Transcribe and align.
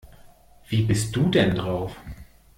Wie 0.67 0.81
bist 0.81 1.15
du 1.15 1.29
denn 1.29 1.53
drauf? 1.53 1.95